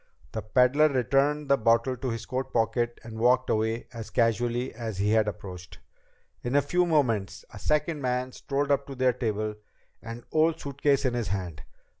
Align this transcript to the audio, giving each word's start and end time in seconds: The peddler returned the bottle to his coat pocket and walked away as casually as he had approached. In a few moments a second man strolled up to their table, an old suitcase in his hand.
The 0.31 0.41
peddler 0.41 0.87
returned 0.89 1.47
the 1.47 1.57
bottle 1.57 1.95
to 1.95 2.09
his 2.09 2.25
coat 2.25 2.51
pocket 2.51 2.99
and 3.03 3.19
walked 3.19 3.51
away 3.51 3.85
as 3.93 4.09
casually 4.09 4.73
as 4.73 4.97
he 4.97 5.11
had 5.11 5.27
approached. 5.27 5.77
In 6.41 6.55
a 6.55 6.61
few 6.63 6.87
moments 6.87 7.45
a 7.53 7.59
second 7.59 8.01
man 8.01 8.31
strolled 8.31 8.71
up 8.71 8.87
to 8.87 8.95
their 8.95 9.13
table, 9.13 9.53
an 10.01 10.23
old 10.31 10.59
suitcase 10.59 11.05
in 11.05 11.13
his 11.13 11.27
hand. 11.27 11.61